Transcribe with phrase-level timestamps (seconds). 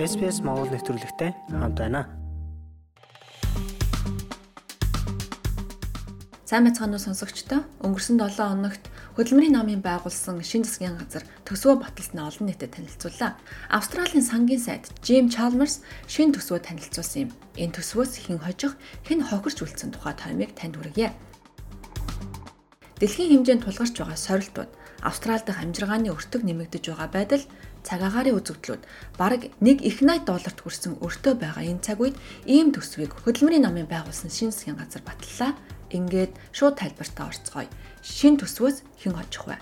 [0.00, 2.08] SPS Монгол нэвтрүүлэгтэй хамт байна.
[6.48, 8.88] Сайн мэцхан уу сонсогчдоо өнгөрсөн 7 хоногт
[9.20, 13.36] хөдөлмөрийн намын байгуулсан шин засгийн газар төсвөө баталснаа олон нийтэд танилцууллаа.
[13.68, 17.30] Австралийн сангийн сайд Jim Chalmers шин төсвөө танилцуулсан юм.
[17.60, 21.12] Энэ төсвөөс хэн хожих, хэн хохирч үлдсэн тухай таймыг танд хүргье.
[22.96, 27.42] Дэлхийн хэмжээнд тулгарч байгаа сорилтууд Австрали дахь амжиргааны өртөг нэмэгдэж байгаа байдал
[27.82, 28.82] цаг агаарын үзэгдлүүд
[29.18, 33.90] бараг 1 их 80 долларт хүрсэн өртөө байгаа энэ цаг үед ийм төсвийг хөдөлмөрийн намын
[33.90, 35.52] байгуулсан шин засгийн газар батллаа.
[35.92, 37.68] Ингээд шууд тайлбартаа орцгоё.
[38.00, 39.60] Шин төсвөөс хэн очих вэ?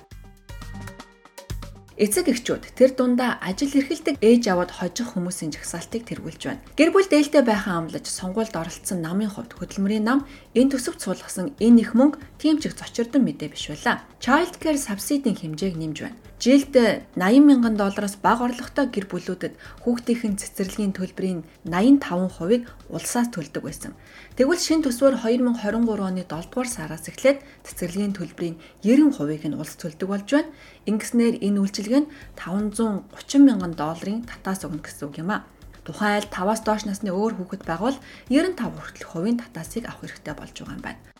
[2.01, 6.65] Эцэг эхчүүд тэр дундаа ажил эрхэлдэг ээж аваад хожих хүмүүсийн жагсаалтыг тэргүүлж байна.
[6.73, 10.25] Гэр бүл дээлтэй байхаа амлаж сонгуульд оролцсон намын хувьд хөдөлмөрийн нам
[10.57, 14.01] энэ төсөвт суулгасан энэ их мөнгө тийм ч их зочирдон мэдээ биш байлаа.
[14.17, 16.30] Child Care Subsidy-ийн хэмжээг нэмж байна.
[16.41, 23.93] Жилд 80 мянган доллараас бага орлоготой гэр бүлүүдэд хүүхдийн цэцэрлэгийн төлбөрийн 85%-ыг улсаас төлдөг байсан.
[24.41, 30.09] Тэгвэл шин төсвөөр 2023 оны 7 дугаар сараас эхлээд цэцэрлэгийн төлбөрийн 90%-ыг нь улс төлдөг
[30.09, 30.49] болж байна.
[30.89, 35.45] Ингэснээр энэ үйлчилгээ нь 530 мянган долларын татаас өгнө гэсэн үг юм а.
[35.85, 38.01] Тухайн айл 5-аас доош насны өөр хүүхэд байгавал
[38.33, 41.20] 95 хүртэлх хувийн татаасыг авах хэрэгтэй болж байгаа юм байна.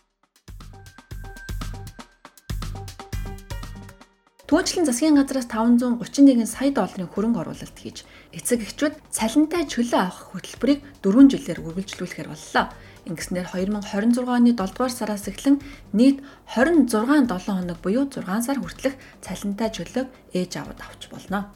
[4.51, 8.03] Түүнчлэн засгийн газраас 531 сая долларын хөрөнгө оруулалт хийж
[8.35, 12.67] эцэг эхчүүд цалинтай чөлөө авах хөтөлбөрийг 4 жилээр үргэлжлүүлэхээр боллоо.
[13.07, 15.63] Ингэснээр 2026 оны 7 дугаар сараас эхлэн
[15.95, 16.19] нийт
[16.51, 21.47] 26 7 хоног буюу 6 сар хүртэлх цалинтай чөлөөг ээж аваад авч болно.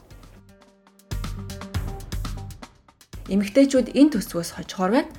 [3.28, 5.12] Эмэгтэйчүүд энэ төсвөөс хожихоор байна.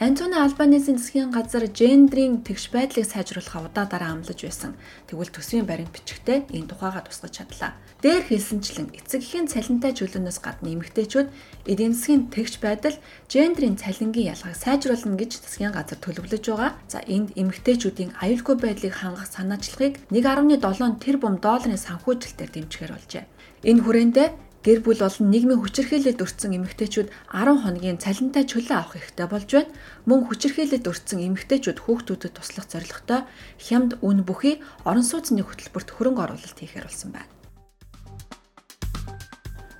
[0.00, 4.74] Антони Албанесын засгийн газар гендрийн тэгш байдлыг сайжруулах удаадараа амлаж байсан.
[5.06, 7.78] Тэгвэл төсвийн баримт бичгтээ энэ тухайга тусгаж чадлаа.
[8.02, 11.28] Дээр хэлсэнчлэн эцэг эхийн цалинтай чөлөөнөөс гадна эмэгтэйчүүд
[11.70, 12.98] эдийн засгийн тэгш байдал
[13.30, 16.74] гендрийн цалингийн ялгааг сайжруулна гэж засгийн газар төлөвлөж байгаа.
[16.90, 23.24] За энд эмэгтэйчүүдийн аюулгүй байдлыг хангах санаачлагыг 1.7 тэрбум долларын санхүүжилтээр дэмжихээр болжээ.
[23.62, 24.28] Энэ хүрээндээ
[24.64, 29.76] Гэр бүл болон нийгмийн хүчирхийлэлд өртсөн эмэгтэйчүүд 10 хоногийн цалинтай чөлөө авах хэрэгтэй болж байна.
[30.08, 33.28] Мөн хүчирхийлэлд өртсөн эмэгтэйчүүд хүүхдүүдэд туслах зорилготой
[33.60, 37.28] хямд үн бүхий орон сууцны хөтөлбөрт хөрөнгө оруулалт хийхээр болсон байна.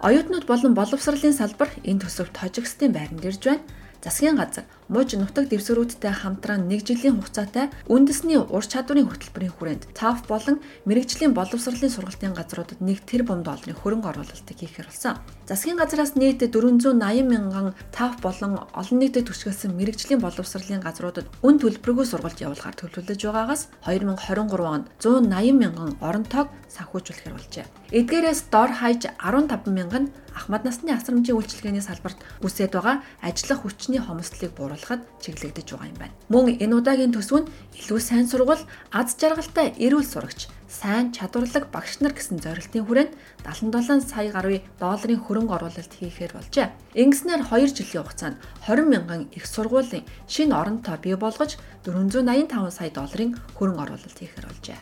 [0.04, 3.64] Оюутнууд болон боловсролын салбар энэ төсөвт хожигсдын байранд ирж байна
[4.04, 10.28] засгийн газар мууж нутаг дэвсгэрүүдтэй хамтран 1 жилийн хугацаатай үндэсний ур чадварын хөтөлбөрийн хүрээнд ТАФ
[10.28, 15.16] болон мэрэгжлийн боловсролын сургалтын газруудад 1 тэрбум долларын хөрөнгө оруулалтыг хийхээр болсон.
[15.48, 22.04] Засгийн газраас нийт 480 мянган ТАФ болон олон нийтэд түшгэлсэн мэрэгжлийн боловсролын газруудад үн төлбөргүй
[22.04, 27.66] сургалт явуулахар төлөвлөж байгаагаас 2023 онд 180 мянган орон тоог санхүүжүүлэхээр болжээ.
[27.94, 34.50] Эдгээрээс дор хаяж 15 мянган ахмад насны асрамжийн үйлчилгээний салбарт үсээд байгаа ажиллах хүчний хомсдлыг
[34.74, 36.14] бууруулахад чиглэгдэж байгаа юм байна.
[36.28, 42.02] Мөн энэ удаагийн төсөв нь илүү сайн сургууль, аз жаргалтай эрүүл сурагч, сайн чадварлаг багш
[42.02, 43.12] нар гэсэн зорилтын хүрээнд
[43.46, 46.68] 77 сая гаруй долларын хөрөнгө оруулалт хийхээр болжээ.
[46.98, 48.36] Ингэснээр 2 жилийн хугацаанд
[48.66, 54.80] 20 мянган их сургуулийн шинэ оронтой бий болгож 485 сая долларын хөрөнгө оруулалт хийхээр болжээ.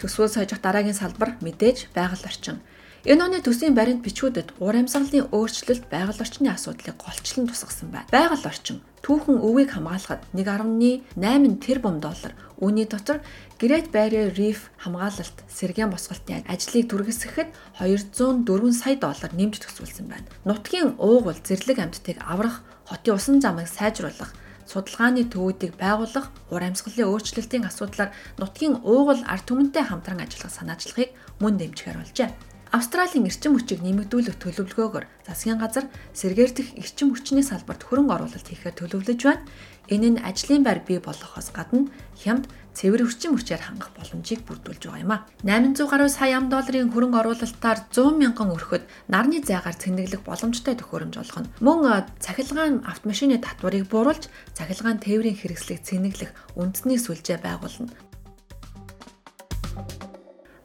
[0.00, 2.60] Төсвөөс хойжих дараагийн салбар мэдээж байгаль орчин.
[3.06, 8.10] Энэ оны төсвийн баримт бичгүүдэд уур амьсгалын өөрчлөлт байгаль орчны асуудлыг голчлон тусгасан байна.
[8.10, 11.14] Байгаль орчин түүхэн өвийг хамгаалахад 1.8
[11.62, 13.22] тэрбум доллар үүний дотор
[13.62, 20.26] Great Barrier Reef хамгаалалт сэргээн босголтын ажлыг түргэсгэхэд 204 сая доллар нэмж төсвөлсөн байна.
[20.42, 24.34] Нутгийн уугуул зэрлэг амьтдыг аврах, хотын усан замыг сайжруулах,
[24.66, 28.10] судалгааны төвүүдийг байгуулах, ур амьсгалын өөрчлөлтийн асуудлаар
[28.42, 32.55] нутгийн уугуул ард түмэнтэй хамтран ажиллах санаачлагыг мөн дэмжихээр болжээ.
[32.74, 35.86] Австралийн эрчим хүчийг нэмэгдүүлэх төлөвлөгөөгөр засгийн газар
[36.18, 39.46] сэргээрдэх эрчим хүчний салбарт хөрөнгө оруулалт хийхээр төлөвлөж байна.
[39.86, 41.86] Энэ нь ажлын байр бий болгохоос гадна
[42.18, 45.24] хямд цэвэр эрчим хүчээр хангах боломжийг бүрдүүлж байгаа юм а.
[45.46, 51.16] 800 гаруй сая ам долларын хөрөнгө оруулалтаар 100 мянган өрхөд нарны зайгаар цэнэглэх боломжтой төхөөрөмж
[51.22, 51.48] олгоно.
[51.62, 54.26] Мөн цахилгаан автомашины татварыг бууруулж
[54.58, 57.94] цахилгаан тээврийн хэрэгслийг цэнэглэх үндэсний сүлжээ байгуулна.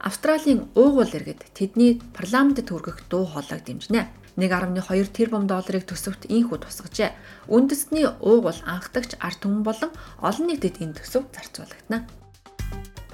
[0.02, 4.10] Австралийн уугуул иргэд тэдний парламентэд хүргэх дуу хоолойг дэмжинэ.
[4.34, 7.14] 1.2 тэрбум долларыг төсөвт инхүү тусгажээ.
[7.46, 12.10] Үндэсний уугуул анхдагч ард түмэн болон олон нийтэд энэ төсөв зарцуулагдана.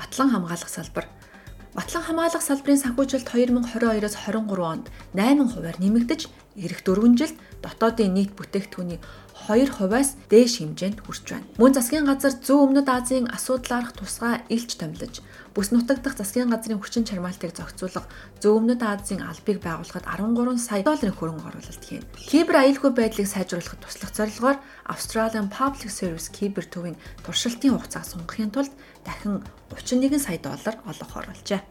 [0.00, 1.04] Батлан хамгаалах салбар
[1.76, 6.20] Батлан хамгаалах салбарын санхүүжилт 2022-оос 23 онд 8 хувиар нэмэгдэж,
[6.56, 8.98] эх 4 жилд дотоодын нийт бүтээгдэхүүний
[9.48, 11.48] 2%-аас дээш хэмжээнд хүрч байна.
[11.56, 15.24] Мөн засгийн газар зүүн өмнөд Азийн асуудлаарх тусгай илч томилж
[15.56, 18.06] бүс нутаг дахь засгийн газрын хүчин чармаалтыг зохицуулах
[18.44, 22.04] зүүн өмнөд Азийн албыг байгуулахад 13 сая долларын хөрөнгө оруулалт хийн.
[22.14, 24.60] Кибер аюулгүй байдлыг сайжруулахад туслах зорилгоор
[24.92, 28.72] Australian Public Service кибер төвийн туршилтын хугацааг сунгахын тулд
[29.02, 29.40] дахин
[29.72, 31.64] 31 сая доллар олох оруулжээ.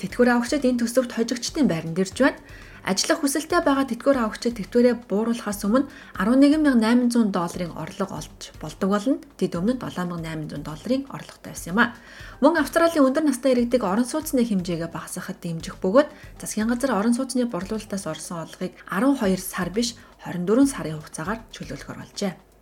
[0.00, 2.40] Тэтгэвэр авагчид энэ төсөвт хожигчдын байранд ирж байна.
[2.84, 5.88] Ажиллах хүсэлтэй байгаа тэтгэвэр авагчид тэтгэврээ бууруулахаас өмнө
[6.20, 9.16] 11800 долларын орлого олж болдог болно.
[9.40, 11.96] Тэд өмнө 7800 долларын орлоготой байсан юм а.
[12.44, 17.48] Мөн Австралийн өндөр настай иргэдэг орон сууцны хэмжээгээ багасгахад дэмжих бөгөөд засгийн газар орон сууцны
[17.48, 19.96] борлуулалтаас орсон орлогыг 12 сар биш
[20.28, 22.53] 24 сарын хугацаагаар чөлөөлөхөр болжээ.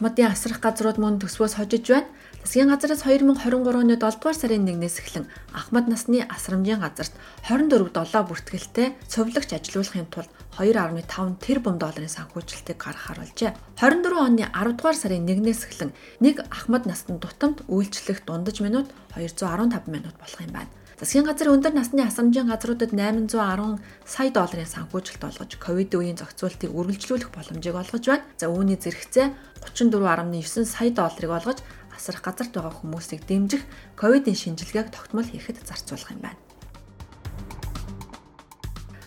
[0.00, 2.08] Ахмадын асрах газрууд мөн төсвөөс хожиж байна.
[2.40, 3.36] Засгийн газраас 2023
[3.84, 7.12] оны 7 дугаар сарын 1-ээс эхлэн Ахмад насны асрамжийн газарт
[7.44, 13.52] 24 долоо бүртгэлтэй цовлогч ажилуулахын тулд 2.5 тэрбум долларын санхүүжилтийг гаргахаар болжээ.
[13.76, 15.92] 24 оны 10 дугаар сарын 1-ээс эхлэн
[16.24, 20.72] нэг Ахмад насны тутамд үйлчлэх дундаж минут 215 минут болох юм байна.
[21.00, 27.32] Засгийн газар өндөр насны асамжийн газруудад 810 сая долларын санхүүжилт олгож ковид үеийн зохицуултыг үргэлжлүүлэх
[27.32, 28.28] боломжийг олгож байна.
[28.36, 29.32] За үүний зэрэгцээ
[29.64, 31.58] 34.9 сая долларыг олгож
[31.96, 33.64] асрах газарт байгаа хүмүүсийг дэмжих
[33.96, 36.40] ковидын шинжилгээг тогтмол хийхэд зарцуулах юм байна.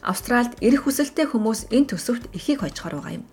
[0.02, 3.26] Австральд эрэх хүсэлтэй хүмүүс энэ төсөвт ихийг хожихоор байгаа юм.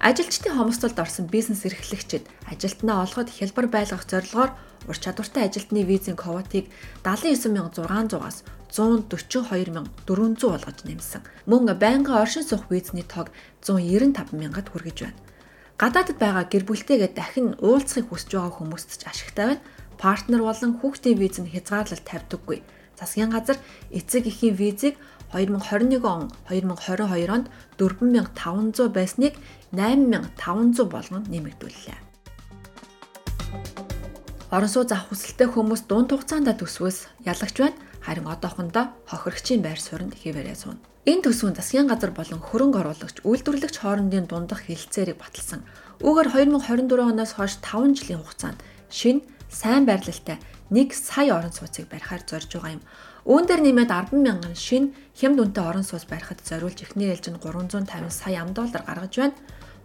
[0.00, 4.50] Ажилчдын хомсдолд орсон бизнес эрхлэгчид ажилтнаа олоход хялбар байлгах зорилгоор
[4.88, 6.72] ур чадвартай ажилтны визийн квотыг
[7.04, 11.22] 79600-аас 142400 болгож нэмсэн.
[11.50, 13.28] Мөн байнгын оршин суух визний тоог
[13.60, 15.20] 195000-ад хүргэж байна.
[15.80, 19.64] Гадаадд байгаа гэр бүлтэйгээ дахин уулзахыг хүсэж байгаа хүмүүст ч ашигтай байна.
[20.00, 22.64] Партнер болон хүүхдийн виз нь хязгаарлалт тавьдаггүй.
[23.00, 23.56] Засгийн газар
[23.88, 24.94] эцэг эхийн визийг
[25.32, 27.48] 2021 он 2022 онд
[27.78, 29.34] 4500 байсныг
[29.72, 31.98] 8500 болгон нэмэгдүүллээ.
[34.50, 37.78] Орон сууц авах хүсэлтэй хүмүүс дунд хугацаанд төсвөөс ялагч байна.
[38.02, 40.82] Харин одоохондоо хохирогчийн байр суурьнд хэвээрээ сууна.
[41.06, 45.62] Энэ төсвөн засгийн газар болон хөрөнгө оруулагч үйлдвэрлэгч хоорондын дундах хилцээрийг баталсан.
[46.02, 48.58] Үүгээр 2024 оноос хойш 5 жилийн хугацаанд
[48.90, 52.82] шинэ сайн байрлалтай 1 сая орон сууцыг барихаар зорж байгаа юм.
[53.26, 57.42] Үүн дээр нэмээд 10 мянган шинэ хямд үнэтэй орон сууц барихад зориулж эхний ээлж нь
[57.42, 59.36] 350 сая ам доллар гаргаж байна.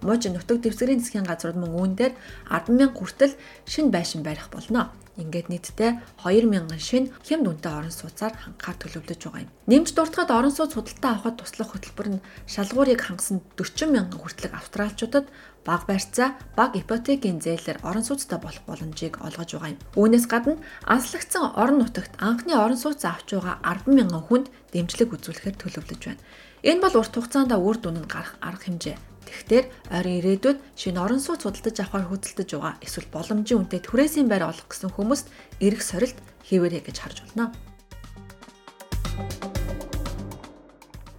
[0.05, 2.13] Мууч нутаг дэвсгэрийн засгийн газрууд мөн үүн дээр
[2.47, 3.33] 10 мянга хүртэл
[3.65, 4.93] шинэ байшин барих болно.
[5.15, 5.91] Ингээд нийтдээ
[6.21, 9.51] 2000 шин хямд үнэтэй орон сууцаар хангахаар төлөвлөж байгаа юм.
[9.71, 15.31] Нэмж дуртахад орон сууц худалдаа авахд туслах хөтөлбөр нь шалгуурыг хангасан 40 мянган хүртэлх австралчуудад
[15.65, 19.81] баг барьцаа, баг ипотекийн зээлээр орон сууцтай болох боломжийг олгож байгаа юм.
[19.97, 25.57] Үүнээс гадна анслагдсан орон нутагт анхны орон сууц авч байгаа 10 мянган хүнд дэмжлэг үзүүлэхээр
[25.57, 26.21] төлөвлөж байна.
[26.61, 28.97] Энэ бол урт хугацаанд үр дүн нь гарах арга хэмжээ.
[29.25, 34.45] Тэгэхээр ойрын ирээдүйд шинэ орон сууц худалдаж авахар хөдөлтөж байгаа эсвэл боломжийн үнэтэй түрээсийн байр
[34.53, 35.33] олох гэсэн хүмүүст
[35.65, 37.49] эрэх сорилт хийвэрэй гэж харж байна.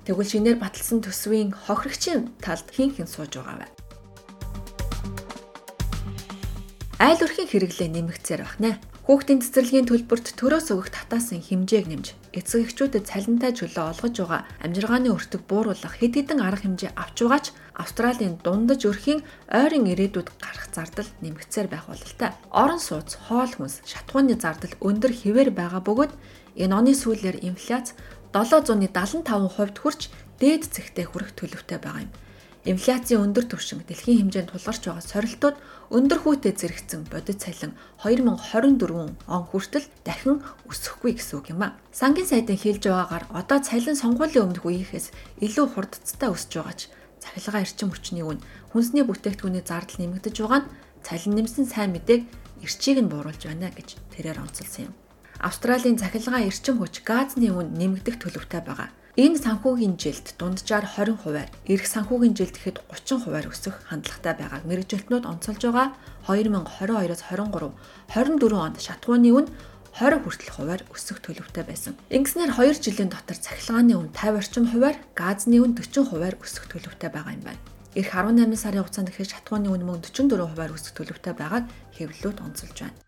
[0.06, 3.75] Тэгвэл шинээр баталсан төсвийн хохирогчийн талд хин хин сууж байгаа вэ?
[6.96, 8.80] Айл өрхийн хэрэглээ нэмэгцээр байна.
[9.04, 15.12] Хүүхдийн цэцэрлэгийн төлбөрт төрөөс өгөх татаасан хэмжээг нэмж эцэг эхчүүдэд цалинтай чөлөө олгож байгаа амжиргааны
[15.12, 17.46] өртөг бууруулах хэд хэдэн арга хэмжээ авч байгаач
[17.76, 19.20] Австралийн дундаж өрхийн
[19.52, 22.32] ойрын ирээдүйд гарах зардал нэмэгцээр байх бололтой.
[22.48, 26.12] Орон сууц, хоол хүнс, шатхууны зардал өндөр хэвээр байгаа бөгөөд
[26.56, 27.92] энэ оны сүүлээр инфляц
[28.32, 30.00] 775% хүрч
[30.40, 32.12] дээд зэгтээ хүрэх төлөвтэй байгаа юм.
[32.66, 35.56] Инфляцийн өндөр түвшин дэлхийн хэмжээнд тулгарч байгаа сорилтууд
[35.94, 41.78] өндөр хүүтэй зэрэгцэн бодит цалин 2024 он хүртэл дахин өсөхгүй гэсэн үг юм а.
[41.94, 45.14] Сангийн сайдын хэлж байгаагаар одоо цалин сонгуулийн өмнөх үеийнхээс
[45.46, 46.80] илүү хурдцтай өсөж байгаач
[47.22, 48.42] цахилгаан эрчим хүчний үн
[48.74, 50.70] хүнсний бүтээгдэхүүний зардал нэмэгдэж байгаа нь
[51.06, 52.26] цалин нэмсэн сайн мэдээг
[52.66, 54.94] эрчийг нь бууруулж байна гэж тэрээр онцолсон юм.
[55.38, 58.90] Австралийн цахилгаан эрчим хүч газны үн нэмэгдэх төлөвтэй байгаа.
[59.16, 65.62] Энэ санхүүгийн жилд дунджаар 20%-аар, эх санхүүгийн жилд гэхэд 30%-аар өсөх хандлагатай байгааг мэрэгжилтнүүд онцолж
[65.72, 65.96] байгаа.
[66.28, 67.72] 2022-оос 23,
[68.12, 69.48] 24 онд шатгууны үн
[69.96, 71.96] 20 хүртэл хуваар өсөх төлөвтэй байсан.
[72.12, 77.08] Ингэснээр 2 жилийн дотор цахилгааны үн 50 орчим хуваар, газны үн 40 хуваар өсөх төлөвтэй
[77.08, 77.64] байгаа юм байна.
[77.96, 81.64] Ирэх 18 сарын хугацаанд гэхэд шатгууны үн мөн 44 хуваар өсөх төлөвтэй байгааг
[81.96, 83.00] хэвлэлүүд онцолж байна.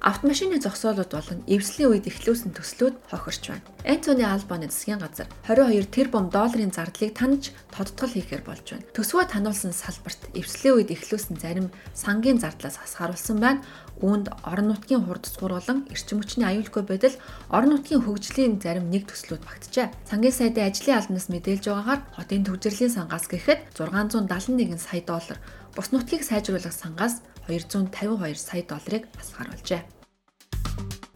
[0.00, 3.68] Автомашины зогсоолууд болон эвслийн үед эхлүүлсэн төслүүд хохирч байна.
[3.84, 8.88] Энтони Албаны засгийн газар 22 тэрбум долларын зардлыг таньж тодтгол хийхээр болж байна.
[8.96, 13.60] Төсвөө таниулсан салбарт эвслийн үед эхлүүлсэн зарим сангийн зардлаас хасгааруулсан байна.
[14.00, 17.20] Үүнд орон нутгийн хурдцгуур болон эрчим хүчний аюулгүй байдал
[17.52, 19.92] орон нутгийн хөгжлийн зарим нэг төслүүд багтжээ.
[20.08, 25.36] Сангийн сайдын ажлын албанаас мэдээлж байгаагаар хотын төвжирлийн сангаас гэхэд 671 сая доллар,
[25.76, 29.82] бус нутгийг сайжруулах сангаас 252 сая долларыг хасгааруулжээ.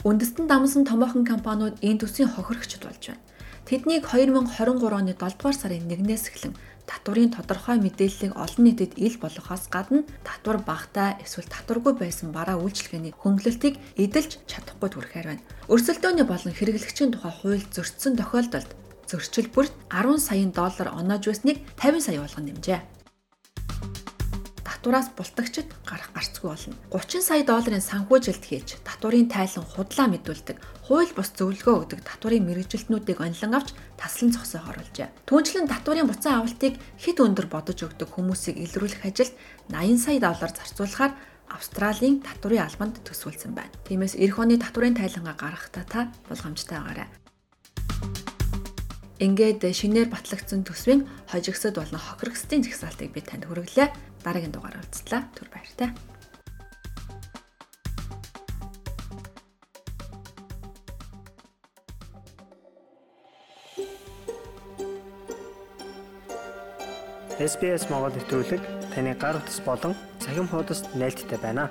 [0.02, 3.22] Үндэстэн дамсан томоохон компаниуд энэ төсвийн хохирогчд болж байна.
[3.64, 6.52] Тэднийг 2023 оны 7 дугаар сарын 1-ээс эхлэн
[6.84, 13.16] татврын тодорхой мэдээллийг олон нийтэд ил болгохоос гадна татвар багтаа эсвэл татваргүй байсан бараа үйлчилгээний
[13.16, 15.46] хөнгөлөлтийг эдэлж чадахгүй түрхээр байна.
[15.72, 18.68] Өрсөлдөөний болон хэрэглэгчийн тухай хууль зөрчсөн тохиолдолд
[19.08, 22.93] зөрчил бүрт 10 саяын доллар оноож байсныг 50 сая болгон нэмжээ
[24.84, 26.76] татвараас бултагчид гарах гарцгүй болно.
[26.92, 33.16] 30 сая долларын санхүүжилт хийж татврын тайлан худлаа мэдүүлдэг, хууль бус зөвлөгөө өгдөг татврын мэрэгжилтнүүдийг
[33.16, 35.08] онлон авч таслан зогсоо хоруулжээ.
[35.24, 39.32] Түүнчлэн татврын буцаан авалтыг хэд өндөр бодож өгдөг хүмүүсийг илрүүлэх ажилд
[39.72, 41.12] 80 сая доллар зарцуулахаар
[41.48, 43.72] Австралийн татврын албанд төсвөлсөн байна.
[43.88, 47.08] Тиймээс эх оны татврын тайлангаа гаргахтаа та болгоомжтой байгаарай.
[49.22, 55.22] Ингээд шинээр батлагдсан төсвийн хожигсод болон хохирогсдын жагсаалтыг би танд хүргэлээ дараагийн дугаар уулзлаа.
[55.36, 55.92] Түр баяртай.
[67.34, 68.62] SBS Монгол нэвтрүүлэг
[68.94, 71.68] таны гар утас болон цахим хуудасд нийлдэхтэй байна.